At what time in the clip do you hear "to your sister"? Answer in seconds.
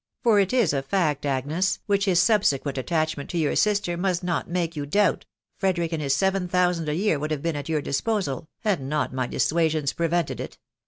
3.29-3.95